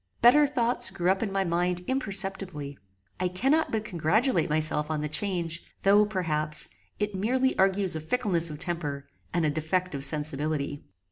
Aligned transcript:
Better 0.19 0.47
thoughts 0.47 0.89
grew 0.89 1.11
up 1.11 1.21
in 1.21 1.31
my 1.31 1.43
mind 1.43 1.81
imperceptibly. 1.85 2.75
I 3.19 3.27
cannot 3.27 3.71
but 3.71 3.85
congratulate 3.85 4.49
myself 4.49 4.89
on 4.89 5.01
the 5.01 5.07
change, 5.07 5.63
though, 5.83 6.07
perhaps, 6.07 6.69
it 6.97 7.13
merely 7.13 7.55
argues 7.59 7.95
a 7.95 8.01
fickleness 8.01 8.49
of 8.49 8.57
temper, 8.57 9.05
and 9.31 9.45
a 9.45 9.51
defect 9.51 9.93
of 9.93 10.03
sensibility. 10.03 10.83